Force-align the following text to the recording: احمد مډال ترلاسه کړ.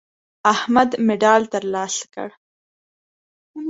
احمد 0.53 0.89
مډال 1.07 1.41
ترلاسه 1.53 2.05
کړ. 2.13 2.29